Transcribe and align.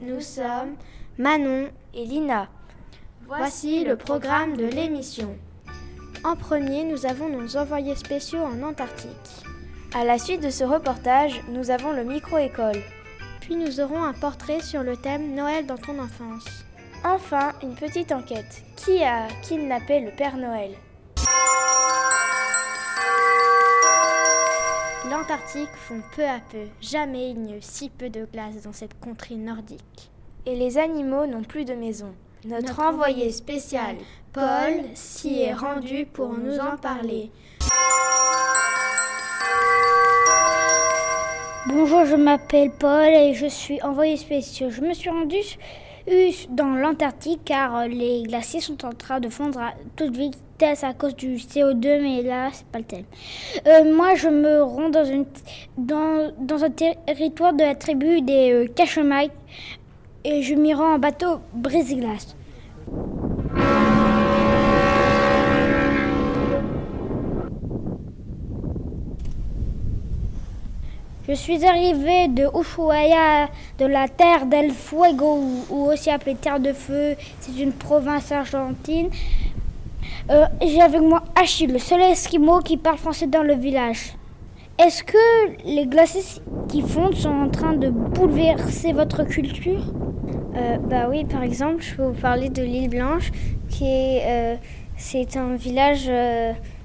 Nous 0.00 0.20
sommes 0.20 0.74
Manon 1.18 1.68
et 1.94 2.04
Lina. 2.04 2.48
Voici 3.26 3.84
le 3.84 3.94
programme 3.94 4.56
de 4.56 4.64
l'émission. 4.64 5.36
En 6.24 6.34
premier, 6.34 6.82
nous 6.82 7.06
avons 7.06 7.28
nos 7.28 7.56
envoyés 7.56 7.94
spéciaux 7.94 8.42
en 8.42 8.60
Antarctique. 8.64 9.10
À 9.94 10.04
la 10.04 10.18
suite 10.18 10.42
de 10.42 10.50
ce 10.50 10.64
reportage, 10.64 11.40
nous 11.48 11.70
avons 11.70 11.92
le 11.92 12.02
micro-école. 12.02 12.82
Puis 13.40 13.54
nous 13.54 13.78
aurons 13.78 14.02
un 14.02 14.14
portrait 14.14 14.60
sur 14.60 14.82
le 14.82 14.96
thème 14.96 15.32
Noël 15.36 15.64
dans 15.64 15.78
ton 15.78 16.00
enfance. 16.00 16.64
Enfin, 17.04 17.52
une 17.62 17.76
petite 17.76 18.10
enquête. 18.10 18.64
Qui 18.74 19.04
a 19.04 19.28
kidnappé 19.42 20.00
le 20.00 20.10
Père 20.10 20.38
Noël? 20.38 20.72
L'Antarctique 25.12 25.68
fond 25.74 26.00
peu 26.16 26.24
à 26.24 26.40
peu. 26.50 26.68
Jamais 26.80 27.32
il 27.32 27.42
n'y 27.42 27.52
eut 27.52 27.60
si 27.60 27.90
peu 27.90 28.08
de 28.08 28.26
glace 28.32 28.62
dans 28.64 28.72
cette 28.72 28.98
contrée 28.98 29.34
nordique. 29.34 30.10
Et 30.46 30.56
les 30.56 30.78
animaux 30.78 31.26
n'ont 31.26 31.42
plus 31.42 31.66
de 31.66 31.74
maison. 31.74 32.14
Notre, 32.46 32.68
Notre 32.68 32.80
envoyé 32.80 33.30
spécial, 33.30 33.96
Paul, 34.32 34.72
s'y 34.94 35.42
est 35.42 35.52
rendu 35.52 36.06
pour 36.06 36.32
nous 36.32 36.58
en 36.58 36.78
parler. 36.78 37.30
Bonjour, 41.66 42.06
je 42.06 42.16
m'appelle 42.16 42.70
Paul 42.70 43.08
et 43.08 43.34
je 43.34 43.48
suis 43.48 43.82
envoyé 43.82 44.16
spécial. 44.16 44.70
Je 44.70 44.80
me 44.80 44.94
suis 44.94 45.10
rendu 45.10 45.36
dans 46.48 46.74
l'Antarctique 46.74 47.42
car 47.44 47.86
les 47.86 48.22
glaciers 48.22 48.62
sont 48.62 48.82
en 48.86 48.92
train 48.92 49.20
de 49.20 49.28
fondre 49.28 49.60
à 49.60 49.74
toute 49.94 50.16
vitesse 50.16 50.40
à 50.64 50.94
cause 50.94 51.16
du 51.16 51.36
CO2, 51.36 52.00
mais 52.00 52.22
là, 52.22 52.50
c'est 52.52 52.66
pas 52.66 52.78
le 52.78 52.84
thème. 52.84 53.04
Euh, 53.66 53.94
moi, 53.94 54.14
je 54.14 54.28
me 54.28 54.62
rends 54.62 54.90
dans, 54.90 55.04
une, 55.04 55.24
dans, 55.76 56.32
dans 56.38 56.64
un 56.64 56.70
territoire 56.70 57.52
de 57.52 57.62
la 57.62 57.74
tribu 57.74 58.22
des 58.22 58.52
euh, 58.52 59.28
et 60.24 60.42
je 60.42 60.54
m'y 60.54 60.72
rends 60.72 60.94
en 60.94 60.98
bateau 60.98 61.40
brise-glace. 61.52 62.36
Je 71.28 71.34
suis 71.34 71.64
arrivé 71.64 72.28
de 72.28 72.46
Ushuaia, 72.58 73.48
de 73.78 73.86
la 73.86 74.06
terre 74.08 74.46
del 74.46 74.70
Fuego, 74.70 75.40
ou 75.70 75.86
aussi 75.86 76.10
appelée 76.10 76.34
Terre 76.34 76.60
de 76.60 76.72
Feu. 76.72 77.14
C'est 77.40 77.58
une 77.60 77.72
province 77.72 78.30
argentine. 78.32 79.08
Euh, 80.30 80.46
j'ai 80.64 80.80
avec 80.80 81.00
moi 81.00 81.24
Achille, 81.34 81.72
le 81.72 81.78
seul 81.78 82.00
Esquimau 82.00 82.60
qui 82.60 82.76
parle 82.76 82.96
français 82.96 83.26
dans 83.26 83.42
le 83.42 83.54
village. 83.54 84.14
Est-ce 84.78 85.02
que 85.02 85.18
les 85.64 85.86
glaciers 85.86 86.40
qui 86.68 86.80
fondent 86.82 87.14
sont 87.14 87.28
en 87.28 87.48
train 87.48 87.72
de 87.72 87.90
bouleverser 87.90 88.92
votre 88.92 89.24
culture? 89.24 89.82
Euh, 90.56 90.78
Bah 90.78 91.08
oui, 91.10 91.24
par 91.24 91.42
exemple, 91.42 91.82
je 91.82 91.96
peux 91.96 92.04
vous 92.04 92.20
parler 92.20 92.50
de 92.50 92.62
l'île 92.62 92.88
Blanche, 92.88 93.32
qui 93.68 93.84
est, 93.84 94.22
euh, 94.26 94.56
c'est 94.96 95.36
un 95.36 95.56
village 95.56 96.10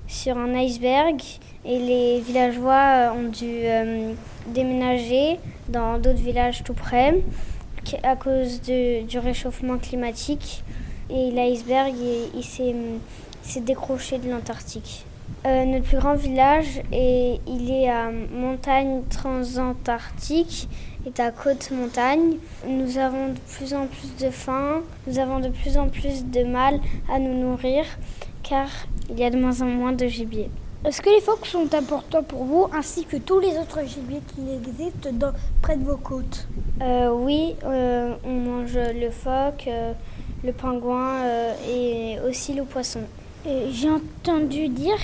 sur 0.07 0.37
un 0.37 0.55
iceberg 0.55 1.21
et 1.63 1.79
les 1.79 2.21
villageois 2.21 3.13
ont 3.15 3.29
dû 3.29 3.63
déménager 4.47 5.37
dans 5.69 5.99
d'autres 5.99 6.23
villages 6.23 6.63
tout 6.63 6.73
près 6.73 7.19
à 8.03 8.15
cause 8.15 8.61
du 8.61 9.19
réchauffement 9.19 9.77
climatique. 9.77 10.63
Et 11.09 11.31
l'iceberg, 11.31 11.93
il, 12.35 12.43
s'est 12.43 12.75
décroché 13.61 14.17
de 14.17 14.29
l'Antarctique. 14.29 15.05
Euh, 15.45 15.65
notre 15.65 15.85
plus 15.85 15.97
grand 15.97 16.15
village, 16.15 16.81
est, 16.91 17.39
il 17.47 17.71
est 17.71 17.89
à 17.89 18.11
montagne 18.33 19.03
transantarctique, 19.09 20.67
est 21.05 21.19
à 21.19 21.31
côte 21.31 21.71
montagne. 21.71 22.37
Nous 22.67 22.97
avons 22.97 23.29
de 23.29 23.39
plus 23.55 23.73
en 23.73 23.87
plus 23.87 24.25
de 24.25 24.29
faim, 24.29 24.81
nous 25.05 25.19
avons 25.19 25.39
de 25.39 25.49
plus 25.49 25.77
en 25.77 25.87
plus 25.87 26.25
de 26.25 26.43
mal 26.43 26.79
à 27.09 27.19
nous 27.19 27.33
nourrir, 27.33 27.85
car 28.43 28.67
il 29.09 29.19
y 29.19 29.23
a 29.23 29.29
de 29.29 29.37
moins 29.37 29.61
en 29.61 29.65
moins 29.65 29.93
de 29.93 30.07
gibier. 30.07 30.49
Est-ce 30.85 31.01
que 31.01 31.09
les 31.09 31.21
phoques 31.21 31.45
sont 31.45 31.73
importants 31.73 32.23
pour 32.23 32.43
vous, 32.43 32.67
ainsi 32.73 33.05
que 33.05 33.17
tous 33.17 33.39
les 33.39 33.57
autres 33.57 33.85
gibiers 33.85 34.21
qui 34.27 34.41
existent 34.53 35.09
dans, 35.13 35.33
près 35.61 35.75
de 35.75 35.83
vos 35.83 35.97
côtes? 35.97 36.47
Euh, 36.81 37.11
Oui, 37.13 37.55
euh, 37.63 38.15
on 38.23 38.33
mange 38.33 38.77
le 38.77 39.09
phoque, 39.11 39.69
le 40.43 40.53
pingouin 40.53 41.21
et 41.69 42.17
aussi 42.27 42.53
le 42.53 42.63
poisson. 42.63 43.01
J'ai 43.71 43.89
entendu 43.89 44.67
dire 44.67 44.97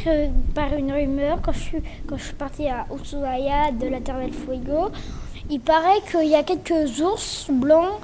par 0.54 0.74
une 0.74 0.92
rumeur, 0.92 1.40
quand 1.42 1.54
je 1.54 1.59
suis, 1.59 1.78
quand 2.06 2.18
je 2.18 2.24
suis 2.26 2.34
partie 2.34 2.68
à 2.68 2.86
Ushuaia 2.94 3.72
de 3.72 3.88
la 3.88 4.02
Terre 4.02 4.20
del 4.20 4.34
Fuego, 4.34 4.92
il 5.50 5.62
paraît 5.62 6.02
qu'il 6.12 6.28
y 6.28 6.36
a 6.36 6.44
quelques 6.44 7.00
ours 7.00 7.48
blancs 7.50 8.00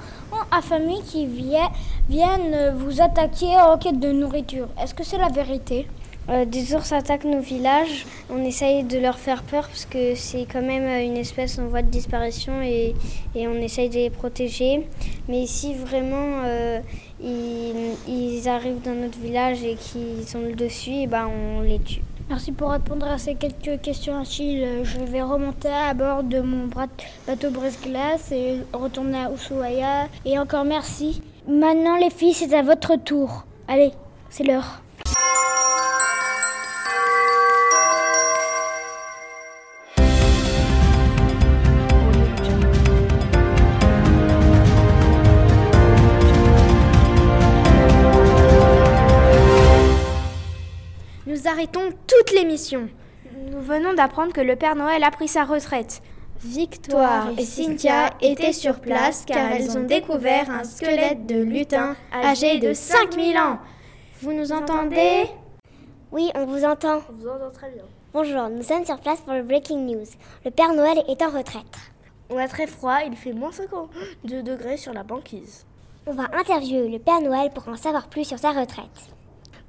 affamés 0.50 1.00
qui 1.04 1.26
viennent 1.26 2.74
vous 2.76 3.02
attaquer 3.02 3.54
en 3.56 3.76
quête 3.76 4.00
de 4.00 4.12
nourriture. 4.12 4.68
Est-ce 4.82 4.94
que 4.94 5.04
c'est 5.04 5.18
la 5.18 5.28
vérité? 5.28 5.86
Euh, 6.28 6.44
des 6.44 6.74
ours 6.74 6.92
attaquent 6.92 7.24
nos 7.24 7.40
villages. 7.40 8.06
On 8.30 8.44
essaye 8.44 8.84
de 8.84 8.98
leur 8.98 9.18
faire 9.18 9.42
peur 9.42 9.66
parce 9.66 9.84
que 9.84 10.14
c'est 10.14 10.46
quand 10.50 10.62
même 10.62 10.84
euh, 10.84 11.04
une 11.04 11.16
espèce 11.16 11.58
en 11.58 11.66
voie 11.66 11.82
de 11.82 11.90
disparition 11.90 12.62
et, 12.62 12.94
on 13.34 13.56
essaye 13.56 13.88
de 13.88 13.94
les 13.94 14.10
protéger. 14.10 14.86
Mais 15.28 15.46
si 15.46 15.74
vraiment 15.74 16.42
euh, 16.44 16.80
ils, 17.22 18.48
arrivent 18.48 18.82
dans 18.82 18.94
notre 18.94 19.18
village 19.18 19.62
et 19.62 19.76
qu'ils 19.76 20.26
sont 20.26 20.40
le 20.40 20.54
dessus, 20.54 20.92
et 20.92 21.06
ben 21.06 21.28
on 21.28 21.60
les 21.60 21.78
tue. 21.78 22.02
Merci 22.28 22.52
pour 22.52 22.70
répondre 22.70 23.06
à 23.06 23.18
ces 23.18 23.34
quelques 23.34 23.80
questions, 23.82 24.18
Achille. 24.20 24.66
Je 24.84 25.00
vais 25.00 25.22
remonter 25.22 25.68
à 25.68 25.94
bord 25.94 26.22
de 26.22 26.40
mon 26.40 26.68
bateau 27.26 27.50
brise-glace 27.50 28.30
et 28.30 28.58
retourner 28.72 29.18
à 29.18 29.32
Ushuaia. 29.32 30.08
Et 30.24 30.38
encore 30.38 30.64
merci. 30.64 31.22
Maintenant, 31.48 31.96
les 31.96 32.10
filles, 32.10 32.34
c'est 32.34 32.54
à 32.54 32.62
votre 32.62 32.96
tour. 32.96 33.44
Allez, 33.66 33.90
c'est 34.28 34.44
l'heure. 34.44 34.80
Arrêtons 51.50 51.90
toute 52.06 52.32
l'émission. 52.32 52.88
Nous 53.50 53.60
venons 53.60 53.94
d'apprendre 53.94 54.32
que 54.32 54.40
le 54.40 54.56
Père 54.56 54.76
Noël 54.76 55.02
a 55.02 55.10
pris 55.10 55.28
sa 55.28 55.44
retraite. 55.44 56.00
Victoire 56.42 57.28
et 57.36 57.44
Cynthia 57.44 58.10
étaient 58.20 58.52
sur 58.52 58.80
place 58.80 59.24
car 59.26 59.52
elles 59.52 59.76
ont 59.76 59.82
découvert 59.82 60.48
un 60.50 60.64
squelette 60.64 61.26
de 61.26 61.40
lutin 61.40 61.96
âgé 62.12 62.58
de 62.58 62.72
5000 62.72 63.36
ans. 63.36 63.58
Vous 64.22 64.32
nous 64.32 64.52
entendez? 64.52 65.24
Oui, 66.12 66.30
on 66.34 66.46
vous 66.46 66.64
entend. 66.64 67.02
On 67.10 67.14
vous 67.14 67.28
entend 67.28 67.50
très 67.52 67.70
bien. 67.70 67.84
Bonjour, 68.12 68.48
nous 68.48 68.62
sommes 68.62 68.84
sur 68.84 68.98
place 68.98 69.20
pour 69.20 69.34
le 69.34 69.42
Breaking 69.42 69.78
News. 69.78 70.06
Le 70.44 70.50
Père 70.50 70.72
Noël 70.72 71.02
est 71.08 71.22
en 71.22 71.30
retraite. 71.30 71.76
On 72.30 72.38
a 72.38 72.48
très 72.48 72.66
froid, 72.66 72.98
il 73.04 73.16
fait 73.16 73.32
moins 73.32 73.52
52 73.52 74.42
degrés 74.42 74.76
sur 74.76 74.92
la 74.92 75.02
banquise. 75.02 75.66
On 76.06 76.12
va 76.12 76.28
interviewer 76.38 76.88
le 76.88 76.98
Père 76.98 77.20
Noël 77.20 77.50
pour 77.54 77.68
en 77.68 77.76
savoir 77.76 78.08
plus 78.08 78.24
sur 78.24 78.38
sa 78.38 78.50
retraite. 78.50 79.10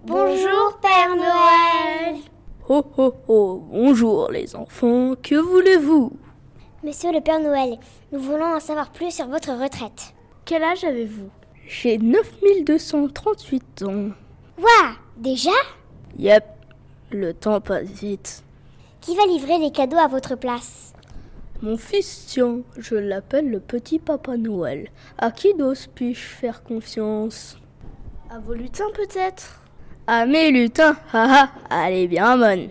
Bonjour 0.03 0.79
Père 0.81 1.15
Noël. 1.15 2.15
Oh 2.67 2.83
oh 2.97 3.13
oh, 3.27 3.63
bonjour 3.69 4.31
les 4.31 4.55
enfants, 4.55 5.13
que 5.21 5.35
voulez-vous? 5.35 6.11
Monsieur 6.83 7.11
le 7.11 7.21
Père 7.21 7.39
Noël, 7.39 7.77
nous 8.11 8.19
voulons 8.19 8.55
en 8.55 8.59
savoir 8.59 8.91
plus 8.91 9.13
sur 9.13 9.27
votre 9.27 9.51
retraite. 9.51 10.15
Quel 10.43 10.63
âge 10.63 10.83
avez-vous? 10.83 11.29
J'ai 11.67 11.99
9238 11.99 13.83
ans. 13.83 14.09
Waouh 14.57 14.95
Déjà? 15.17 15.51
Yep, 16.17 16.45
le 17.11 17.35
temps 17.35 17.61
passe 17.61 17.85
vite. 17.85 18.43
Qui 19.01 19.15
va 19.15 19.27
livrer 19.27 19.59
les 19.59 19.71
cadeaux 19.71 19.99
à 19.99 20.07
votre 20.07 20.33
place? 20.35 20.93
Mon 21.61 21.77
fils, 21.77 22.25
tiens, 22.27 22.61
je 22.75 22.95
l'appelle 22.95 23.51
le 23.51 23.59
petit 23.59 23.99
Papa 23.99 24.35
Noël. 24.35 24.89
À 25.19 25.29
qui 25.29 25.53
dose 25.53 25.85
puis-je 25.93 26.21
faire 26.21 26.63
confiance? 26.63 27.59
À 28.31 28.39
vos 28.39 28.55
lutins 28.55 28.89
peut-être? 28.95 29.60
Ah 30.07 30.25
mes 30.25 30.51
lutins, 30.51 30.95
haha, 31.13 31.49
elle 31.69 31.93
est 31.93 32.07
bien 32.07 32.37
bonne. 32.37 32.69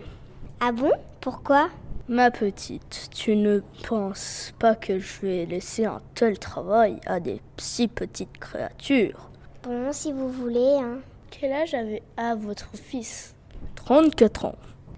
Ah 0.59 0.71
bon? 0.71 0.91
Pourquoi? 1.21 1.69
Ma 2.07 2.29
petite, 2.29 3.09
tu 3.11 3.35
ne 3.35 3.61
penses 3.87 4.53
pas 4.59 4.75
que 4.75 4.99
je 4.99 5.21
vais 5.21 5.45
laisser 5.45 5.85
un 5.85 6.01
tel 6.13 6.37
travail 6.37 6.99
à 7.05 7.19
des 7.19 7.39
si 7.57 7.87
petites 7.87 8.37
créatures? 8.37 9.29
Bon, 9.63 9.93
si 9.93 10.11
vous 10.11 10.27
voulez. 10.29 10.77
Hein. 10.81 10.99
Quel 11.29 11.53
âge 11.53 11.73
avait 11.73 12.03
à 12.17 12.35
votre 12.35 12.69
fils? 12.73 13.33
34 13.75 14.45
ans. 14.45 14.55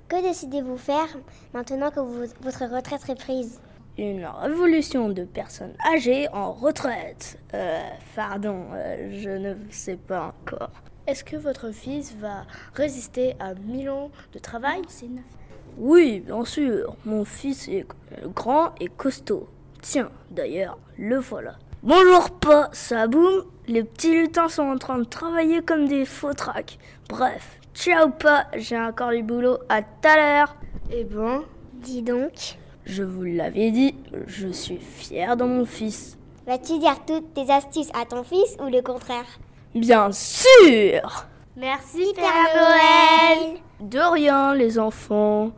Que 0.07 0.21
décidez-vous 0.21 0.77
faire 0.77 1.07
maintenant 1.53 1.91
que 1.91 2.00
votre 2.00 2.65
retraite 2.75 3.07
est 3.09 3.15
prise? 3.15 3.59
Une 3.97 4.25
révolution 4.25 5.09
de 5.09 5.24
personnes 5.24 5.75
âgées 5.94 6.27
en 6.33 6.51
retraite. 6.51 7.38
Euh, 7.53 7.79
pardon, 8.15 8.65
euh, 8.74 9.21
je 9.21 9.29
ne 9.29 9.56
sais 9.69 9.97
pas 9.97 10.33
encore. 10.33 10.71
Est-ce 11.05 11.23
que 11.23 11.35
votre 11.35 11.71
fils 11.71 12.15
va 12.19 12.45
résister 12.75 13.35
à 13.39 13.53
mille 13.55 13.89
ans 13.89 14.09
de 14.33 14.39
travail? 14.39 14.81
Oui, 15.77 16.21
bien 16.21 16.45
sûr. 16.45 16.95
Mon 17.05 17.25
fils 17.25 17.67
est 17.67 17.85
grand 18.33 18.73
et 18.79 18.88
costaud. 18.88 19.50
Tiens, 19.81 20.09
d'ailleurs, 20.31 20.77
le 20.97 21.17
voilà. 21.17 21.55
Bonjour 21.81 22.29
pas, 22.31 22.69
ça 22.71 23.07
boum. 23.07 23.44
Les 23.67 23.83
petits 23.83 24.13
lutins 24.13 24.47
sont 24.47 24.63
en 24.63 24.77
train 24.77 24.97
de 25.00 25.03
travailler 25.03 25.61
comme 25.61 25.88
des 25.89 26.05
faux 26.05 26.33
tracs. 26.33 26.79
Bref, 27.09 27.59
ciao 27.73 28.09
pas, 28.09 28.47
j'ai 28.55 28.79
encore 28.79 29.11
du 29.11 29.23
boulot. 29.23 29.57
À 29.67 29.81
tout 29.81 30.07
à 30.07 30.15
l'heure. 30.15 30.55
Eh 30.91 31.03
ben, 31.03 31.44
Dis 31.73 32.01
donc, 32.01 32.57
Je 32.85 33.03
vous 33.03 33.23
l'avais 33.23 33.71
dit, 33.71 33.94
je 34.25 34.47
suis 34.47 34.77
fier 34.77 35.35
de 35.35 35.44
mon 35.44 35.65
fils. 35.65 36.17
vas-tu 36.47 36.79
dire 36.79 37.03
toutes 37.05 37.33
tes 37.33 37.51
astuces 37.51 37.89
à 37.94 38.05
ton 38.05 38.23
fils 38.23 38.55
ou 38.61 38.69
le 38.69 38.81
contraire? 38.81 39.25
Bien 39.75 40.12
sûr 40.12 41.25
merci 41.56 42.14
Père 42.16 42.31
Noël 42.56 43.58
De 43.80 44.00
rien, 44.00 44.54
les 44.54 44.78
enfants. 44.78 45.52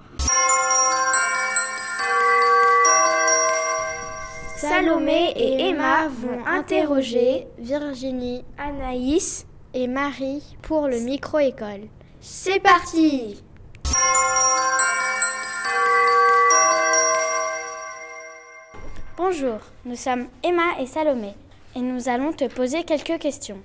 Salomé 4.56 5.34
et 5.36 5.70
Emma 5.70 6.08
vont 6.08 6.46
interroger 6.46 7.48
Virginie, 7.58 8.46
Anaïs 8.58 9.46
et 9.74 9.88
Marie 9.88 10.56
pour 10.62 10.88
le 10.88 11.00
micro-école. 11.00 11.90
C'est 12.22 12.62
parti 12.62 13.44
Bonjour, 19.18 19.60
nous 19.84 19.96
sommes 19.96 20.28
Emma 20.42 20.80
et 20.80 20.86
Salomé 20.86 21.34
et 21.76 21.82
nous 21.82 22.08
allons 22.08 22.32
te 22.32 22.46
poser 22.46 22.84
quelques 22.84 23.20
questions. 23.20 23.62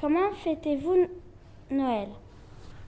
Comment 0.00 0.30
fêtez-vous 0.44 1.08
Noël? 1.70 2.08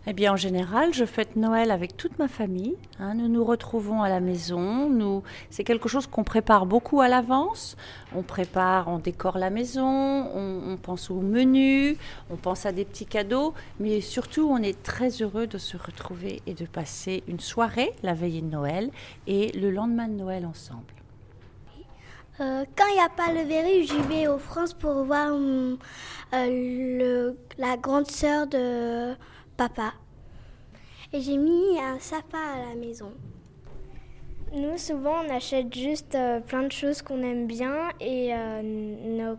Eh 0.06 0.14
bien, 0.14 0.32
en 0.32 0.36
général, 0.36 0.94
je 0.94 1.04
fête 1.04 1.36
Noël 1.36 1.70
avec 1.70 1.94
toute 1.96 2.18
ma 2.18 2.26
famille. 2.26 2.74
hein. 2.98 3.14
nous 3.14 3.28
nous 3.28 3.44
retrouvons 3.44 4.00
à 4.02 4.08
la 4.08 4.20
maison. 4.20 4.88
Nous, 4.88 5.22
c'est 5.50 5.62
quelque 5.62 5.88
chose 5.90 6.06
qu'on 6.06 6.24
prépare 6.24 6.64
beaucoup 6.64 7.00
à 7.02 7.08
l'avance. 7.08 7.76
On 8.16 8.22
prépare, 8.22 8.88
on 8.88 8.98
décore 8.98 9.36
la 9.36 9.50
maison, 9.50 9.84
on, 9.86 10.62
on 10.72 10.76
pense 10.78 11.10
au 11.10 11.20
menu, 11.20 11.98
on 12.30 12.36
pense 12.36 12.64
à 12.64 12.72
des 12.72 12.86
petits 12.86 13.04
cadeaux, 13.06 13.52
mais 13.78 14.00
surtout, 14.00 14.48
on 14.50 14.58
est 14.62 14.82
très 14.82 15.10
heureux 15.20 15.46
de 15.46 15.58
se 15.58 15.76
retrouver 15.76 16.40
et 16.46 16.54
de 16.54 16.64
passer 16.64 17.22
une 17.28 17.40
soirée, 17.40 17.92
la 18.02 18.14
veillée 18.14 18.40
de 18.40 18.46
Noël, 18.50 18.90
et 19.26 19.52
le 19.52 19.70
lendemain 19.70 20.08
de 20.08 20.14
Noël 20.14 20.46
ensemble. 20.46 20.84
Euh, 22.40 22.64
quand 22.76 22.86
il 22.88 22.94
n'y 22.94 23.00
a 23.00 23.08
pas 23.10 23.32
le 23.32 23.42
virus, 23.42 23.90
j'y 23.92 24.00
vais 24.02 24.26
aux 24.26 24.38
France 24.38 24.72
pour 24.72 25.04
voir 25.04 25.34
hum, 25.34 25.78
euh, 26.32 26.46
le- 26.98 27.38
la 27.58 27.76
grande 27.76 28.10
sœur 28.10 28.46
de 28.46 29.14
papa. 29.56 29.92
Et 31.12 31.20
j'ai 31.20 31.36
mis 31.36 31.78
un 31.78 31.98
sapin 31.98 32.38
à 32.38 32.68
la 32.70 32.74
maison. 32.76 33.12
Nous, 34.54 34.78
souvent, 34.78 35.22
on 35.24 35.30
achète 35.30 35.72
juste 35.74 36.14
euh, 36.14 36.40
plein 36.40 36.62
de 36.62 36.72
choses 36.72 37.02
qu'on 37.02 37.22
aime 37.22 37.46
bien 37.46 37.90
et 38.00 38.30
euh, 38.34 38.62
nos- 38.62 39.38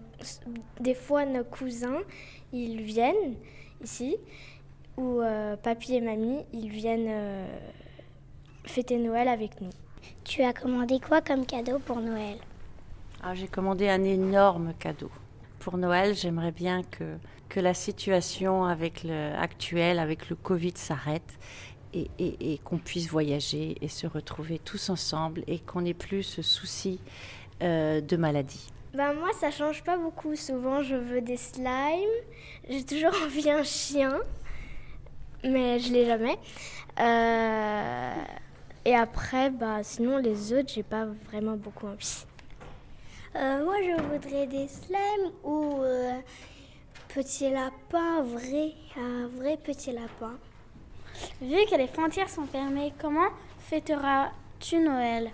des 0.80 0.94
fois, 0.94 1.26
nos 1.26 1.44
cousins, 1.44 2.02
ils 2.54 2.82
viennent 2.82 3.36
ici, 3.84 4.16
ou 4.98 5.22
euh, 5.22 5.56
papy 5.58 5.96
et 5.96 6.02
mamie, 6.02 6.46
ils 6.54 6.70
viennent 6.70 7.48
fêter 8.66 9.00
Noël 9.00 9.28
avec 9.28 9.60
nous. 9.60 9.72
Tu 10.24 10.44
as 10.44 10.54
commandé 10.54 11.00
quoi 11.00 11.20
comme 11.22 11.46
cadeau 11.48 11.80
pour 11.80 11.98
Noël? 12.00 12.38
Ah, 13.22 13.36
j'ai 13.36 13.48
commandé 13.48 13.88
un 13.90 14.04
énorme 14.04 14.74
cadeau. 14.80 15.12
Pour 15.60 15.78
Noël, 15.78 16.16
j'aimerais 16.16 16.52
bien 16.52 16.84
que, 16.84 17.18
que 17.50 17.60
la 17.60 17.74
situation 17.74 18.66
actuelle, 18.66 20.00
avec 20.00 20.30
le 20.30 20.36
Covid, 20.36 20.74
s'arrête 20.76 21.38
et 21.94 22.60
qu'on 22.64 22.78
puisse 22.78 23.10
voyager 23.10 23.76
et 23.82 23.90
se 23.90 24.08
retrouver 24.08 24.60
tous 24.60 24.90
ensemble 24.90 25.44
et 25.48 25.60
qu'on 25.60 25.82
n'ait 25.82 25.94
plus 25.94 26.24
ce 26.24 26.42
souci 26.42 27.02
euh, 27.62 28.02
de 28.02 28.18
maladie. 28.18 28.74
Ben 28.94 29.14
moi, 29.14 29.30
ça 29.40 29.52
change 29.52 29.84
pas 29.84 29.98
beaucoup. 29.98 30.36
Souvent, 30.36 30.82
je 30.84 30.96
veux 30.96 31.22
des 31.22 31.38
slimes. 31.38 32.10
J'ai 32.70 32.86
toujours 32.86 33.14
envie 33.26 33.44
d'un 33.44 33.64
chien, 33.64 34.20
mais 35.44 35.80
je 35.80 35.92
l'ai 35.94 36.06
jamais. 36.06 36.38
Euh, 37.00 38.14
Et 38.86 38.96
après, 38.96 39.50
bah, 39.52 39.84
sinon, 39.84 40.18
les 40.18 40.54
autres, 40.54 40.72
j'ai 40.74 40.84
pas 40.84 41.06
vraiment 41.06 41.58
beaucoup 41.58 41.88
envie. 41.88 42.26
Euh, 43.36 43.64
moi, 43.64 43.76
je 43.82 44.02
voudrais 44.02 44.46
des 44.46 44.68
slimes 44.68 45.32
ou 45.44 45.82
euh, 45.84 46.20
petit 47.14 47.50
lapin, 47.50 48.22
vrai, 48.24 48.74
un 48.98 49.28
vrai 49.28 49.58
petit 49.58 49.92
lapin. 49.92 50.34
Vu 51.42 51.66
que 51.70 51.76
les 51.76 51.88
frontières 51.88 52.30
sont 52.30 52.46
fermées, 52.46 52.94
comment 53.00 53.30
fêteras-tu 53.60 54.80
Noël? 54.80 55.32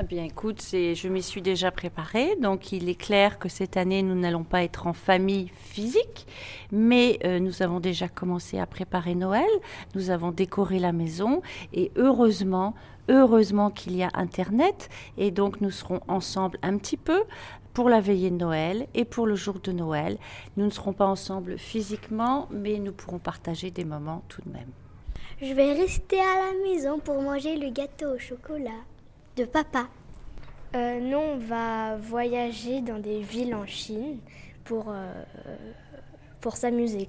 Eh 0.00 0.04
bien, 0.04 0.22
écoute, 0.22 0.62
je 0.62 1.08
m'y 1.08 1.24
suis 1.24 1.42
déjà 1.42 1.72
préparée. 1.72 2.36
Donc, 2.36 2.70
il 2.70 2.88
est 2.88 2.94
clair 2.94 3.40
que 3.40 3.48
cette 3.48 3.76
année, 3.76 4.04
nous 4.04 4.14
n'allons 4.14 4.44
pas 4.44 4.62
être 4.62 4.86
en 4.86 4.92
famille 4.92 5.48
physique, 5.48 6.28
mais 6.70 7.18
euh, 7.24 7.40
nous 7.40 7.64
avons 7.64 7.80
déjà 7.80 8.06
commencé 8.06 8.60
à 8.60 8.66
préparer 8.66 9.16
Noël. 9.16 9.48
Nous 9.96 10.10
avons 10.10 10.30
décoré 10.30 10.78
la 10.78 10.92
maison 10.92 11.42
et 11.72 11.90
heureusement, 11.96 12.76
heureusement 13.08 13.70
qu'il 13.72 13.96
y 13.96 14.04
a 14.04 14.10
Internet. 14.14 14.88
Et 15.16 15.32
donc, 15.32 15.60
nous 15.60 15.72
serons 15.72 16.00
ensemble 16.06 16.60
un 16.62 16.78
petit 16.78 16.96
peu 16.96 17.24
pour 17.74 17.88
la 17.88 18.00
veillée 18.00 18.30
de 18.30 18.36
Noël 18.36 18.86
et 18.94 19.04
pour 19.04 19.26
le 19.26 19.34
jour 19.34 19.58
de 19.58 19.72
Noël. 19.72 20.16
Nous 20.56 20.64
ne 20.64 20.70
serons 20.70 20.92
pas 20.92 21.06
ensemble 21.06 21.58
physiquement, 21.58 22.46
mais 22.52 22.78
nous 22.78 22.92
pourrons 22.92 23.18
partager 23.18 23.72
des 23.72 23.84
moments 23.84 24.22
tout 24.28 24.42
de 24.42 24.52
même. 24.52 24.70
Je 25.42 25.52
vais 25.52 25.72
rester 25.72 26.20
à 26.20 26.52
la 26.52 26.70
maison 26.70 27.00
pour 27.00 27.20
manger 27.20 27.56
le 27.56 27.70
gâteau 27.70 28.14
au 28.14 28.18
chocolat 28.20 28.84
de 29.38 29.44
papa. 29.44 29.86
Euh, 30.74 30.98
Nous, 31.00 31.16
on 31.16 31.38
va 31.38 31.96
voyager 31.96 32.80
dans 32.80 32.98
des 32.98 33.20
villes 33.20 33.54
en 33.54 33.66
Chine 33.66 34.18
pour, 34.64 34.86
euh, 34.88 35.12
pour 36.40 36.56
s'amuser. 36.56 37.08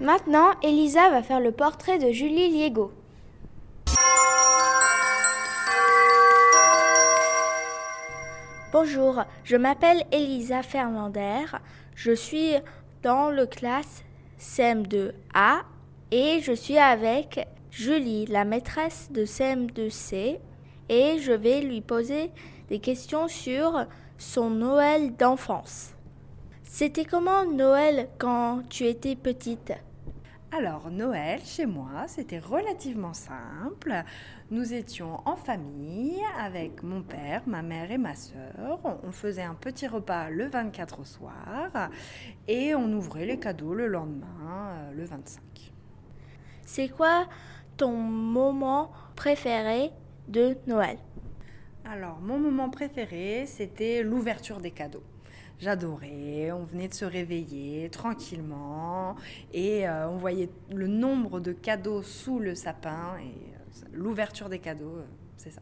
Maintenant, 0.00 0.50
Elisa 0.62 1.10
va 1.10 1.22
faire 1.22 1.38
le 1.40 1.52
portrait 1.52 1.98
de 1.98 2.10
Julie 2.10 2.48
Liego. 2.48 2.92
Bonjour, 8.72 9.22
je 9.44 9.56
m'appelle 9.56 10.02
Elisa 10.10 10.64
Fernandez. 10.64 11.44
Je 11.94 12.10
suis 12.10 12.54
dans 13.04 13.30
le 13.30 13.46
classe 13.46 14.02
CM2A 14.40 15.62
et 16.10 16.40
je 16.40 16.52
suis 16.52 16.78
avec 16.78 17.46
Julie, 17.70 18.26
la 18.26 18.44
maîtresse 18.44 19.10
de 19.10 19.24
CM2C, 19.24 20.38
et 20.88 21.18
je 21.18 21.32
vais 21.32 21.60
lui 21.60 21.80
poser 21.80 22.30
des 22.68 22.78
questions 22.78 23.28
sur 23.28 23.86
son 24.18 24.50
Noël 24.50 25.16
d'enfance. 25.16 25.94
C'était 26.62 27.04
comment 27.04 27.44
Noël 27.44 28.08
quand 28.18 28.62
tu 28.68 28.84
étais 28.84 29.16
petite? 29.16 29.72
Alors, 30.56 30.88
Noël, 30.88 31.40
chez 31.44 31.66
moi, 31.66 32.04
c'était 32.06 32.38
relativement 32.38 33.12
simple. 33.12 34.04
Nous 34.52 34.72
étions 34.72 35.20
en 35.24 35.34
famille 35.34 36.22
avec 36.38 36.84
mon 36.84 37.02
père, 37.02 37.42
ma 37.46 37.62
mère 37.62 37.90
et 37.90 37.98
ma 37.98 38.14
sœur. 38.14 38.78
On 39.02 39.10
faisait 39.10 39.42
un 39.42 39.54
petit 39.54 39.88
repas 39.88 40.30
le 40.30 40.46
24 40.46 41.00
au 41.00 41.04
soir 41.04 41.90
et 42.46 42.72
on 42.76 42.92
ouvrait 42.92 43.26
les 43.26 43.40
cadeaux 43.40 43.74
le 43.74 43.88
lendemain, 43.88 44.74
euh, 44.74 44.92
le 44.92 45.04
25. 45.04 45.42
C'est 46.64 46.88
quoi 46.88 47.26
ton 47.76 47.92
moment 47.92 48.90
préféré 49.16 49.90
de 50.28 50.56
Noël? 50.66 50.98
Alors, 51.84 52.18
mon 52.20 52.38
moment 52.38 52.70
préféré, 52.70 53.44
c'était 53.46 54.02
l'ouverture 54.02 54.60
des 54.60 54.70
cadeaux. 54.70 55.02
J'adorais, 55.60 56.50
on 56.52 56.64
venait 56.64 56.88
de 56.88 56.94
se 56.94 57.04
réveiller 57.04 57.88
tranquillement 57.90 59.14
et 59.52 59.86
euh, 59.86 60.08
on 60.08 60.16
voyait 60.16 60.50
le 60.72 60.88
nombre 60.88 61.40
de 61.40 61.52
cadeaux 61.52 62.02
sous 62.02 62.40
le 62.40 62.54
sapin 62.54 63.16
et 63.20 63.24
euh, 63.24 63.86
l'ouverture 63.92 64.48
des 64.48 64.58
cadeaux, 64.58 64.96
euh, 64.96 65.06
c'est 65.36 65.50
ça. 65.50 65.60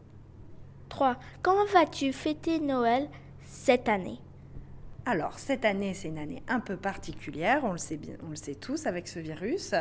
3. 0.89 1.17
Comment 1.41 1.65
vas-tu 1.65 2.11
fêter 2.11 2.59
Noël 2.59 3.07
cette 3.41 3.87
année? 3.87 4.19
Alors, 5.05 5.37
cette 5.37 5.65
année, 5.65 5.93
c'est 5.93 6.07
une 6.07 6.17
année 6.17 6.43
un 6.47 6.61
peu 6.61 6.77
particulière, 6.77 7.65
on 7.65 7.73
le 7.73 7.77
sait, 7.77 7.97
bien, 7.97 8.15
on 8.25 8.29
le 8.29 8.37
sait 8.37 8.55
tous 8.55 8.85
avec 8.85 9.09
ce 9.09 9.19
virus. 9.19 9.75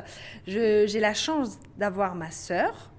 J'ai 0.47 1.01
la 1.01 1.15
chance 1.15 1.61
d'avoir 1.77 2.17
ma 2.17 2.33
sœur 2.33 2.91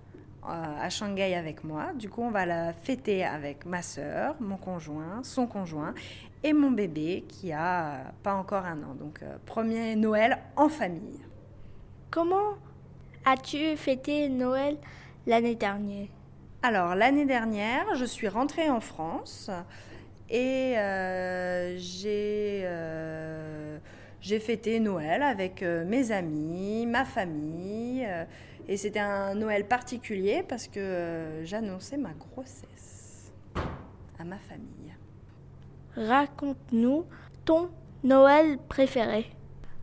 euh, 0.46 0.48
à 0.48 0.89
Shanghai 0.89 1.36
avec 1.36 1.65
moi. 1.65 1.92
Du 1.94 2.10
coup, 2.10 2.22
on 2.22 2.32
va 2.32 2.46
la 2.46 2.72
fêter 2.72 3.25
avec 3.25 3.65
ma 3.65 3.82
sœur, 3.82 4.36
mon 4.39 4.56
conjoint, 4.56 5.22
son 5.24 5.48
conjoint 5.48 5.94
et 6.44 6.53
mon 6.53 6.72
bébé 6.72 7.25
qui 7.27 7.51
a 7.51 7.86
euh, 7.86 8.03
pas 8.24 8.36
encore 8.36 8.65
un 8.65 8.82
an. 8.84 8.96
Donc, 8.98 9.22
euh, 9.22 9.38
premier 9.46 9.98
Noël 9.98 10.38
en 10.56 10.70
famille. 10.70 11.20
Comment 12.10 12.56
as-tu 13.25 13.75
fêté 13.75 14.30
Noël 14.30 14.77
l'année 15.27 15.56
dernière? 15.56 16.08
Alors, 16.62 16.96
l'année 16.96 17.25
dernière, 17.25 17.96
je 17.96 18.06
suis 18.06 18.30
rentrée 18.30 18.70
en 18.70 18.80
France 18.80 19.51
et 20.33 20.73
euh, 20.79 21.75
j'ai, 21.77 22.63
euh, 22.65 23.77
j'ai 24.19 24.39
fêté 24.39 24.79
Noël 24.79 25.21
avec 25.21 25.61
euh, 25.61 25.85
mes 25.85 26.11
amis, 26.11 26.87
ma 26.87 27.05
famille. 27.05 28.07
et 28.67 28.75
c'était 28.77 28.99
un 28.99 29.35
Noël 29.35 29.67
particulier 29.67 30.43
parce 30.49 30.67
que 30.67 31.41
j'annonçais 31.43 31.97
ma 31.97 32.13
grossesse 32.13 33.31
à 34.17 34.23
ma 34.23 34.39
famille. 34.39 34.95
Raconte-nous 35.95 37.05
ton 37.45 37.69
Noël 38.03 38.57
préféré. 38.67 39.27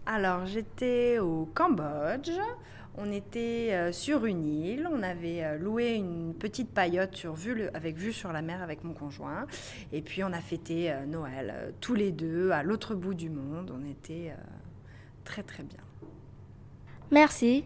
Alors, 0.04 0.46
j'étais 0.46 1.20
au 1.20 1.48
Cambodge. 1.54 2.32
On 2.98 3.12
était 3.12 3.68
euh, 3.70 3.92
sur 3.92 4.24
une 4.24 4.44
île. 4.44 4.88
On 4.90 5.02
avait 5.02 5.44
euh, 5.44 5.58
loué 5.58 5.94
une 5.94 6.34
petite 6.34 6.70
paillote 6.70 7.14
sur 7.14 7.34
vue 7.34 7.68
avec 7.72 7.96
vue 7.96 8.12
sur 8.12 8.32
la 8.32 8.42
mer 8.42 8.62
avec 8.62 8.84
mon 8.84 8.92
conjoint. 8.92 9.46
Et 9.92 10.02
puis, 10.02 10.24
on 10.24 10.32
a 10.32 10.40
fêté 10.40 10.90
euh, 10.90 11.06
Noël 11.06 11.74
tous 11.80 11.94
les 11.94 12.10
deux 12.10 12.50
à 12.50 12.62
l'autre 12.62 12.94
bout 12.94 13.14
du 13.14 13.30
monde. 13.30 13.72
On 13.74 13.88
était 13.88 14.34
très, 15.24 15.42
très 15.42 15.62
bien. 15.62 15.80
Merci. 17.10 17.64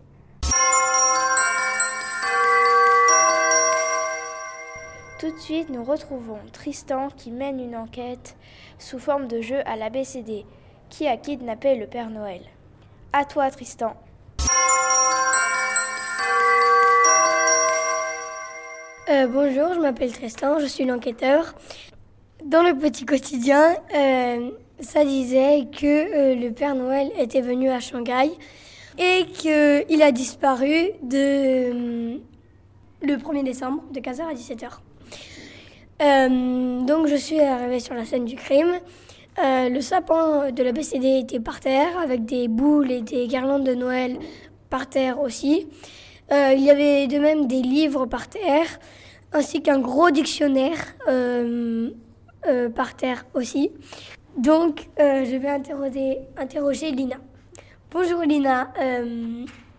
Tout 5.18 5.30
de 5.30 5.38
suite, 5.38 5.70
nous 5.70 5.84
retrouvons 5.84 6.38
Tristan 6.52 7.08
qui 7.08 7.30
mène 7.30 7.58
une 7.58 7.76
enquête 7.76 8.36
sous 8.78 8.98
forme 8.98 9.26
de 9.26 9.40
jeu 9.40 9.60
à 9.64 9.76
l'ABCD. 9.76 10.44
Qui 10.90 11.06
a 11.08 11.16
kidnappé 11.16 11.76
le 11.76 11.86
Père 11.86 12.10
Noël? 12.10 12.42
À 13.12 13.24
toi, 13.24 13.50
Tristan. 13.50 13.96
Euh, 19.10 19.26
bonjour, 19.26 19.74
je 19.74 19.80
m'appelle 19.80 20.10
Tristan, 20.10 20.58
je 20.58 20.64
suis 20.64 20.86
l'enquêteur. 20.86 21.54
Dans 22.42 22.62
le 22.62 22.74
petit 22.74 23.04
quotidien, 23.04 23.76
euh, 23.94 24.50
ça 24.80 25.04
disait 25.04 25.68
que 25.70 25.84
euh, 25.84 26.34
le 26.34 26.50
Père 26.52 26.74
Noël 26.74 27.10
était 27.18 27.42
venu 27.42 27.68
à 27.68 27.80
Shanghai 27.80 28.30
et 28.96 29.26
qu'il 29.26 30.02
a 30.02 30.10
disparu 30.10 30.92
le 31.02 32.18
1er 33.02 33.44
décembre 33.44 33.82
de 33.92 34.00
15h 34.00 34.22
à 34.22 34.32
17h. 34.32 34.70
Euh, 36.00 36.80
donc 36.86 37.06
je 37.06 37.16
suis 37.16 37.40
arrivée 37.40 37.80
sur 37.80 37.94
la 37.94 38.06
scène 38.06 38.24
du 38.24 38.36
crime. 38.36 38.72
Le 39.36 39.80
sapin 39.80 40.50
de 40.50 40.62
la 40.62 40.72
BCD 40.72 41.18
était 41.18 41.40
par 41.40 41.60
terre 41.60 41.98
avec 41.98 42.24
des 42.24 42.48
boules 42.48 42.90
et 42.90 43.02
des 43.02 43.26
guirlandes 43.26 43.64
de 43.64 43.74
Noël 43.74 44.16
par 44.70 44.88
terre 44.88 45.20
aussi. 45.20 45.66
Euh, 46.32 46.54
il 46.56 46.62
y 46.62 46.70
avait 46.70 47.06
de 47.06 47.18
même 47.18 47.46
des 47.46 47.60
livres 47.60 48.06
par 48.06 48.28
terre, 48.28 48.66
ainsi 49.32 49.62
qu'un 49.62 49.78
gros 49.78 50.10
dictionnaire 50.10 50.78
euh, 51.08 51.90
euh, 52.46 52.70
par 52.70 52.96
terre 52.96 53.26
aussi. 53.34 53.72
Donc, 54.38 54.88
je 54.98 55.36
vais 55.36 55.48
interroger, 55.48 56.18
interroger 56.36 56.90
Lina. 56.90 57.16
Bonjour 57.90 58.22
Lina, 58.22 58.72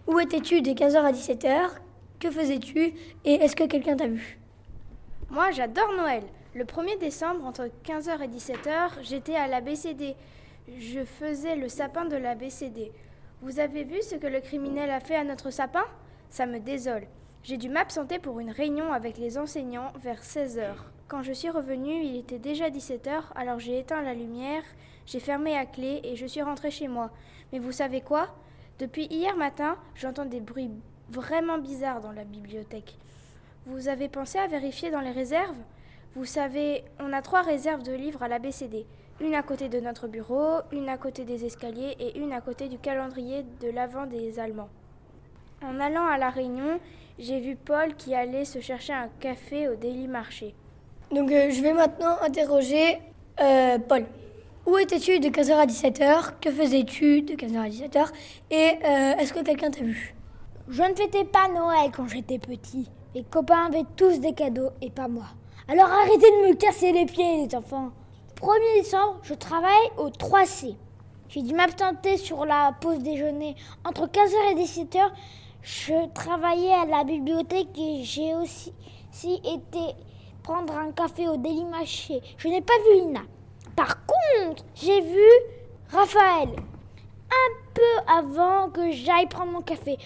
où 0.08 0.18
étais-tu 0.20 0.62
de 0.62 0.72
15h 0.72 0.96
à 0.96 1.12
17h 1.12 1.72
Que 2.20 2.32
faisais-tu? 2.32 2.94
Et 3.26 3.34
est-ce 3.34 3.54
que 3.54 3.66
quelqu'un 3.66 3.98
t'a 3.98 4.08
vu? 4.08 4.40
Moi, 5.30 5.52
j'adore 5.52 5.92
Noël. 5.98 6.24
Le 6.54 6.64
1er 6.64 6.98
décembre, 7.00 7.44
entre 7.44 7.68
15h 7.84 8.24
et 8.24 8.28
17h, 8.30 9.04
j'étais 9.04 9.36
à 9.36 9.48
l'ABCD. 9.48 10.16
Je 10.80 11.04
faisais 11.04 11.58
le 11.58 11.68
sapin 11.68 12.06
de 12.06 12.16
l'ABCD. 12.16 12.94
Vous 13.42 13.60
avez 13.60 13.84
vu 13.84 14.02
ce 14.02 14.16
que 14.16 14.28
le 14.28 14.40
criminel 14.40 14.90
a 14.90 15.02
fait 15.02 15.18
à 15.18 15.26
notre 15.26 15.52
sapin? 15.52 15.84
Ça 16.30 16.46
me 16.46 16.60
désole. 16.60 17.08
J'ai 17.44 17.58
dû 17.58 17.70
m'absenter 17.70 18.20
pour 18.20 18.40
une 18.40 18.50
réunion 18.50 18.92
avec 18.92 19.18
les 19.18 19.38
enseignants 19.38 19.94
vers 20.02 20.22
16h. 20.22 20.74
Quand 21.08 21.22
je 21.22 21.32
suis 21.32 21.50
revenue, 21.50 22.04
il 22.04 22.16
était 22.16 22.40
déjà 22.40 22.70
17h, 22.70 23.22
alors 23.36 23.60
j'ai 23.60 23.78
éteint 23.78 24.02
la 24.02 24.16
lumière, 24.16 24.64
j'ai 25.06 25.20
fermé 25.20 25.56
à 25.56 25.68
clé 25.68 26.02
et 26.04 26.16
je 26.16 26.26
suis 26.26 26.42
rentrée 26.42 26.72
chez 26.72 26.88
moi. 26.88 27.12
Mais 27.54 27.60
vous 27.60 27.72
savez 27.72 28.02
quoi? 28.02 28.30
Depuis 28.80 29.06
hier 29.06 29.38
matin, 29.38 29.78
j'entends 29.94 30.26
des 30.26 30.42
bruits 30.42 30.72
vraiment 31.10 31.60
bizarres 31.60 32.02
dans 32.02 32.12
la 32.12 32.24
bibliothèque. 32.24 32.98
Vous 33.68 33.88
avez 33.88 34.10
pensé 34.10 34.40
à 34.40 34.48
vérifier 34.48 34.90
dans 34.90 35.02
les 35.02 35.12
réserves? 35.12 35.58
Vous 36.16 36.26
savez, 36.26 36.84
on 37.00 37.14
a 37.14 37.22
trois 37.22 37.44
réserves 37.44 37.84
de 37.84 37.94
livres 37.94 38.24
à 38.24 38.28
l'ABCD. 38.28 38.88
Une 39.22 39.36
à 39.36 39.44
côté 39.44 39.70
de 39.70 39.80
notre 39.80 40.08
bureau, 40.08 40.62
une 40.72 40.90
à 40.90 40.98
côté 40.98 41.24
des 41.24 41.46
escaliers 41.46 41.96
et 42.00 42.20
une 42.20 42.34
à 42.34 42.42
côté 42.42 42.68
du 42.68 42.80
calendrier 42.80 43.44
de 43.62 43.70
l'avant 43.70 44.08
des 44.08 44.40
Allemands. 44.40 44.70
En 45.68 45.80
allant 45.80 46.06
à 46.06 46.18
la 46.18 46.30
réunion, 46.30 46.80
j'ai 47.18 47.40
vu 47.40 47.56
Paul 47.56 47.96
qui 47.96 48.14
allait 48.14 48.46
se 48.46 48.60
chercher 48.60 48.94
un 48.94 49.10
café 49.20 49.68
au 49.68 49.76
Daily 49.76 50.08
Marché. 50.08 50.54
Donc, 51.12 51.32
euh, 51.32 51.50
je 51.50 51.62
vais 51.62 51.74
maintenant 51.74 52.18
interroger 52.22 53.00
euh, 53.40 53.80
Paul. 53.80 54.06
Où 54.68 54.78
étais-tu 54.78 55.20
de 55.20 55.30
15h 55.30 55.54
à 55.54 55.66
17h 55.66 56.34
Que 56.40 56.52
faisais-tu 56.52 57.22
de 57.24 57.34
15h 57.34 57.58
à 57.58 57.70
17h 57.70 58.08
Et 58.52 58.72
euh, 58.84 59.18
est-ce 59.18 59.34
que 59.34 59.44
quelqu'un 59.44 59.72
t'a 59.72 59.84
vu? 59.84 60.16
Je 60.68 60.84
ne 60.84 60.94
fêtais 60.96 61.24
pas 61.24 61.48
Noël 61.48 61.92
quand 61.96 62.08
j'étais 62.08 62.40
petit. 62.40 62.90
Mes 63.16 63.24
copains 63.24 63.68
avaient 63.68 63.86
tous 63.96 64.20
des 64.20 64.34
cadeaux 64.34 64.70
et 64.82 64.90
pas 64.90 65.08
moi. 65.08 65.26
Alors 65.68 65.88
arrêtez 65.88 66.18
de 66.18 66.50
me 66.50 66.56
casser 66.56 66.92
les 66.92 67.06
pieds, 67.06 67.46
les 67.46 67.56
enfants. 67.56 67.92
1er 68.40 68.82
décembre, 68.82 69.20
je 69.24 69.34
travaille 69.34 69.90
au 69.98 70.10
3C. 70.10 70.76
J'ai 71.30 71.42
dû 71.42 71.56
m'absenter 71.56 72.18
sur 72.18 72.46
la 72.46 72.74
pause 72.82 73.00
déjeuner. 73.00 73.56
Entre 73.84 74.08
15h 74.08 74.52
et 74.52 74.64
17h, 74.64 75.12
je 75.66 76.08
travaillais 76.14 76.74
à 76.74 76.86
la 76.86 77.04
bibliothèque 77.04 77.76
et 77.78 78.04
j'ai 78.04 78.36
aussi, 78.36 78.72
été 79.44 79.96
prendre 80.44 80.78
un 80.78 80.92
café 80.92 81.28
au 81.28 81.38
Daily 81.38 81.66
Marché. 81.66 82.22
Je 82.38 82.48
n'ai 82.50 82.62
pas 82.62 82.74
vu 82.88 83.02
Lina. 83.02 83.22
Par 83.76 83.98
contre, 84.06 84.64
j'ai 84.76 85.02
vu 85.02 85.28
Raphaël 85.92 86.50
un 87.32 87.52
peu 87.74 87.82
avant 88.08 88.70
que 88.70 88.92
j'aille 88.92 89.26
prendre 89.28 89.52
mon 89.54 89.62
café. 89.62 89.98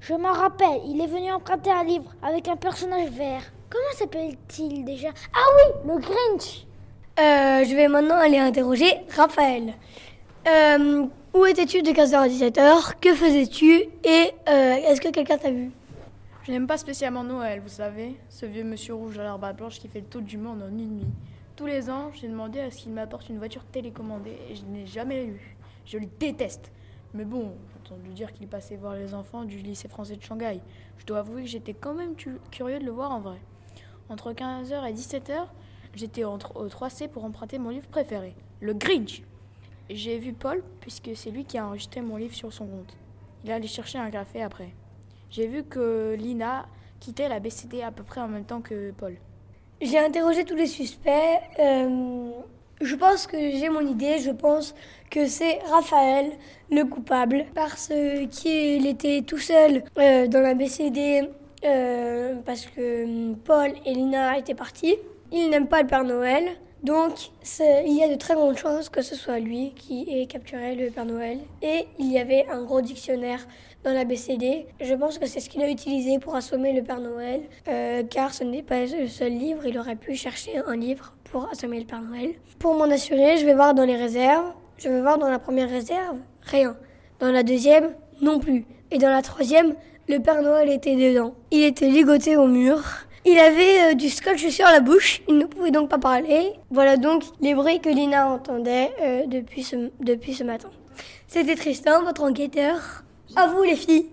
Je 0.00 0.14
m'en 0.14 0.32
rappelle, 0.32 0.80
il 0.86 0.98
est 1.02 1.06
venu 1.06 1.30
emprunter 1.30 1.70
un 1.70 1.84
livre 1.84 2.10
avec 2.22 2.48
un 2.48 2.56
personnage 2.56 3.10
vert. 3.10 3.42
Comment 3.68 3.92
s'appelle-t-il 3.94 4.84
déjà? 4.86 5.08
Ah 5.34 5.46
oui, 5.56 5.92
le 5.92 5.98
Grinch 6.00 6.64
Euh, 7.20 7.64
Je 7.68 7.76
vais 7.76 7.88
maintenant 7.88 8.16
aller 8.16 8.38
interroger 8.38 8.90
Raphaël. 9.14 9.74
Euh, 10.48 11.04
où 11.34 11.46
étais-tu 11.46 11.82
de 11.82 11.90
15h 11.90 12.14
à 12.14 12.28
17h 12.28 12.94
Que 13.00 13.14
faisais-tu? 13.14 13.70
Et 14.04 14.30
euh, 14.48 14.74
est-ce 14.88 15.00
que 15.00 15.08
quelqu'un 15.08 15.38
t'a 15.38 15.50
vu? 15.50 15.70
Je 16.44 16.52
n'aime 16.52 16.66
pas 16.66 16.76
spécialement 16.76 17.24
Noël, 17.24 17.60
vous 17.60 17.68
savez, 17.68 18.16
ce 18.28 18.44
vieux 18.46 18.64
monsieur 18.64 18.94
rouge 18.94 19.18
à 19.18 19.22
l'arbre 19.22 19.46
à 19.46 19.52
blanche 19.52 19.78
qui 19.78 19.88
fait 19.88 20.00
le 20.00 20.06
tour 20.06 20.22
du 20.22 20.36
monde 20.36 20.62
en 20.62 20.68
une 20.68 20.98
nuit. 20.98 21.06
Tous 21.56 21.66
les 21.66 21.88
ans, 21.88 22.10
j'ai 22.14 22.28
demandé 22.28 22.60
à 22.60 22.70
ce 22.70 22.78
qu'il 22.78 22.92
m'apporte 22.92 23.28
une 23.28 23.38
voiture 23.38 23.64
télécommandée 23.64 24.36
et 24.50 24.56
je 24.56 24.64
n'ai 24.64 24.86
jamais 24.86 25.24
eu. 25.24 25.56
Je 25.86 25.98
le 25.98 26.06
déteste. 26.18 26.70
Mais 27.14 27.24
bon, 27.24 27.52
j'ai 27.68 27.92
entendu 27.92 28.08
dire 28.10 28.32
qu'il 28.32 28.48
passait 28.48 28.76
voir 28.76 28.94
les 28.94 29.14
enfants 29.14 29.44
du 29.44 29.58
lycée 29.58 29.88
français 29.88 30.16
de 30.16 30.22
Shanghai. 30.22 30.60
Je 30.98 31.06
dois 31.06 31.20
avouer 31.20 31.42
que 31.42 31.48
j'étais 31.48 31.74
quand 31.74 31.94
même 31.94 32.14
curieux 32.50 32.78
de 32.78 32.84
le 32.84 32.90
voir 32.90 33.12
en 33.12 33.20
vrai. 33.20 33.40
Entre 34.08 34.32
15h 34.32 34.88
et 34.88 34.92
17h, 34.92 35.46
j'étais 35.94 36.24
au 36.24 36.36
3C 36.36 37.08
pour 37.08 37.24
emprunter 37.24 37.58
mon 37.58 37.70
livre 37.70 37.88
préféré, 37.88 38.34
le 38.60 38.74
Grinch. 38.74 39.22
J'ai 39.94 40.18
vu 40.18 40.32
Paul, 40.32 40.62
puisque 40.80 41.10
c'est 41.14 41.30
lui 41.30 41.44
qui 41.44 41.58
a 41.58 41.66
enregistré 41.66 42.00
mon 42.00 42.16
livre 42.16 42.34
sur 42.34 42.52
son 42.52 42.66
compte. 42.66 42.96
Il 43.44 43.52
allé 43.52 43.66
chercher 43.66 43.98
un 43.98 44.10
café 44.10 44.42
après. 44.42 44.70
J'ai 45.30 45.46
vu 45.46 45.64
que 45.64 46.16
Lina 46.18 46.66
quittait 46.98 47.28
la 47.28 47.40
BCD 47.40 47.82
à 47.82 47.90
peu 47.90 48.02
près 48.02 48.20
en 48.20 48.28
même 48.28 48.44
temps 48.44 48.60
que 48.60 48.92
Paul. 48.92 49.16
J'ai 49.82 49.98
interrogé 49.98 50.44
tous 50.44 50.54
les 50.54 50.66
suspects. 50.66 51.10
Euh, 51.58 52.30
je 52.80 52.94
pense 52.94 53.26
que 53.26 53.36
j'ai 53.36 53.68
mon 53.68 53.86
idée. 53.86 54.18
Je 54.18 54.30
pense 54.30 54.74
que 55.10 55.26
c'est 55.26 55.58
Raphaël 55.70 56.32
le 56.70 56.84
coupable 56.84 57.44
parce 57.54 57.92
qu'il 58.30 58.86
était 58.86 59.22
tout 59.22 59.38
seul 59.38 59.84
euh, 59.98 60.26
dans 60.26 60.40
la 60.40 60.54
BCD 60.54 61.28
euh, 61.64 62.36
parce 62.46 62.66
que 62.66 63.04
hum, 63.04 63.36
Paul 63.36 63.72
et 63.84 63.92
Lina 63.92 64.38
étaient 64.38 64.54
partis. 64.54 64.96
Il 65.32 65.50
n'aime 65.50 65.66
pas 65.66 65.82
le 65.82 65.88
Père 65.88 66.04
Noël. 66.04 66.44
Donc, 66.82 67.30
il 67.60 67.96
y 67.96 68.02
a 68.02 68.08
de 68.08 68.16
très 68.16 68.34
grandes 68.34 68.56
chances 68.56 68.88
que 68.88 69.02
ce 69.02 69.14
soit 69.14 69.38
lui 69.38 69.72
qui 69.76 70.04
ait 70.10 70.26
capturé 70.26 70.74
le 70.74 70.90
Père 70.90 71.04
Noël. 71.04 71.38
Et 71.62 71.86
il 72.00 72.10
y 72.10 72.18
avait 72.18 72.46
un 72.50 72.62
gros 72.62 72.80
dictionnaire 72.80 73.46
dans 73.84 73.92
la 73.92 74.04
BCD. 74.04 74.66
Je 74.80 74.94
pense 74.94 75.18
que 75.18 75.26
c'est 75.26 75.38
ce 75.38 75.48
qu'il 75.48 75.62
a 75.62 75.70
utilisé 75.70 76.18
pour 76.18 76.34
assommer 76.34 76.72
le 76.72 76.82
Père 76.82 76.98
Noël, 76.98 77.42
euh, 77.68 78.02
car 78.02 78.34
ce 78.34 78.42
n'est 78.42 78.62
pas 78.62 78.84
le 78.84 79.06
seul 79.06 79.32
livre. 79.32 79.64
Il 79.64 79.78
aurait 79.78 79.94
pu 79.94 80.16
chercher 80.16 80.58
un 80.66 80.76
livre 80.76 81.14
pour 81.30 81.48
assommer 81.50 81.78
le 81.78 81.86
Père 81.86 82.02
Noël. 82.02 82.32
Pour 82.58 82.74
m'en 82.74 82.90
assurer, 82.90 83.36
je 83.36 83.46
vais 83.46 83.54
voir 83.54 83.74
dans 83.74 83.84
les 83.84 83.96
réserves. 83.96 84.52
Je 84.76 84.88
vais 84.88 85.00
voir 85.02 85.18
dans 85.18 85.28
la 85.28 85.38
première 85.38 85.70
réserve, 85.70 86.16
rien. 86.42 86.76
Dans 87.20 87.30
la 87.30 87.44
deuxième, 87.44 87.94
non 88.20 88.40
plus. 88.40 88.64
Et 88.90 88.98
dans 88.98 89.10
la 89.10 89.22
troisième, 89.22 89.74
le 90.08 90.18
Père 90.18 90.42
Noël 90.42 90.68
était 90.68 90.96
dedans. 90.96 91.34
Il 91.52 91.62
était 91.62 91.88
ligoté 91.88 92.36
au 92.36 92.48
mur. 92.48 92.82
Il 93.24 93.38
avait 93.38 93.92
euh, 93.92 93.94
du 93.94 94.08
scotch 94.08 94.48
sur 94.48 94.66
la 94.66 94.80
bouche, 94.80 95.22
il 95.28 95.38
ne 95.38 95.44
pouvait 95.44 95.70
donc 95.70 95.88
pas 95.88 95.98
parler. 95.98 96.52
Voilà 96.70 96.96
donc 96.96 97.22
les 97.40 97.54
bruits 97.54 97.80
que 97.80 97.88
Lina 97.88 98.26
entendait 98.26 98.92
euh, 99.00 99.26
depuis, 99.26 99.62
ce, 99.62 99.90
depuis 100.00 100.34
ce 100.34 100.42
matin. 100.42 100.70
C'était 101.28 101.54
Tristan, 101.54 102.02
votre 102.02 102.22
enquêteur. 102.22 103.04
À 103.36 103.46
vous 103.46 103.62
les 103.62 103.76
filles. 103.76 104.08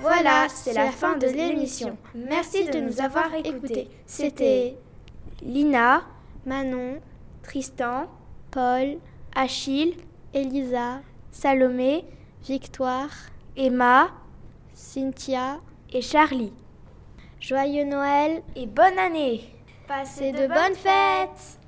Voilà, 0.00 0.46
c'est 0.48 0.74
la 0.74 0.90
fin 0.90 1.16
de 1.16 1.26
l'émission. 1.26 1.96
Merci 2.14 2.66
de 2.66 2.78
nous 2.78 3.00
avoir 3.00 3.34
écoutés. 3.34 3.88
C'était 4.06 4.76
Lina, 5.42 6.02
Manon, 6.46 7.00
Tristan, 7.42 8.06
Paul, 8.50 8.98
Achille, 9.34 9.94
Elisa, 10.32 11.00
Salomé, 11.32 12.04
Victoire, 12.46 13.10
Emma, 13.56 14.10
Cynthia 14.72 15.60
et 15.92 16.02
Charlie. 16.02 16.52
Joyeux 17.40 17.84
Noël 17.84 18.42
et 18.56 18.66
bonne 18.66 18.98
année. 18.98 19.44
Passez 19.86 20.32
de, 20.32 20.48
bonnes, 20.48 20.74
fêtes. 20.74 21.58